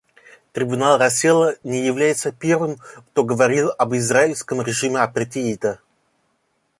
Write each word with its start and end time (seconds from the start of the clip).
Трибунал 0.51 0.97
Рассела 0.97 1.57
не 1.63 1.85
является 1.85 2.31
первым, 2.31 2.77
кто 3.05 3.23
говорил 3.23 3.69
об 3.77 3.93
израильском 3.93 4.59
режиме 4.63 4.97
апартеида. 4.97 5.79